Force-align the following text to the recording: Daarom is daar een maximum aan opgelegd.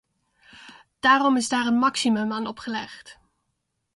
Daarom 0.99 1.37
is 1.37 1.49
daar 1.49 1.65
een 1.65 1.77
maximum 1.77 2.31
aan 2.31 2.47
opgelegd. 2.47 3.19